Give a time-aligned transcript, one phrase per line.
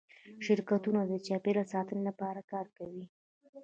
[0.45, 3.05] شرکتونه د چاپیریال ساتنې لپاره کار کوي؟